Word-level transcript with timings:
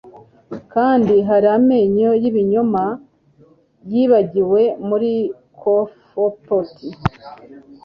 kandi 0.73 1.13
hari 1.29 1.47
amenyo 1.57 2.09
yibinyoma 2.21 2.83
yibagiwe 3.91 4.61
muri 4.87 5.11
cofeepot 5.59 6.73